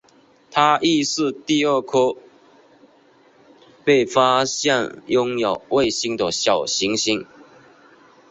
[0.49, 2.15] 它亦是第二颗
[3.83, 7.27] 被发现拥有卫星的小行星。